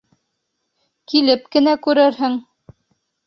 Килеп 1.11 1.45
кенә 1.57 1.75
күренһен! 1.85 2.39